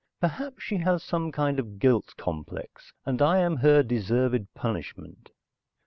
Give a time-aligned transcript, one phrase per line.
[0.19, 5.29] Perhaps she has some kind of guilt complex, and I am her deserved punishment?